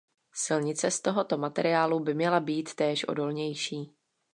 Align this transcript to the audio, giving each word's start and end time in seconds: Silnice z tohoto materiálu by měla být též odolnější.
Silnice 0.33 0.91
z 0.91 1.01
tohoto 1.01 1.37
materiálu 1.37 1.99
by 1.99 2.13
měla 2.13 2.39
být 2.39 2.75
též 2.75 3.05
odolnější. 3.07 3.95